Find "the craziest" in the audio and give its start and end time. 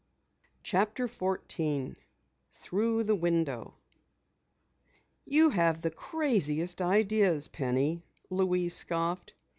5.83-6.81